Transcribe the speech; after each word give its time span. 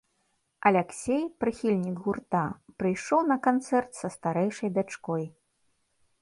Аляксей, 0.69 1.19
прыхільнік 1.43 1.97
гурта, 2.05 2.41
прыйшоў 2.79 3.21
на 3.33 3.37
канцэрт 3.49 3.89
са 4.01 4.07
старэйшай 4.15 4.69
дачкой. 4.81 5.23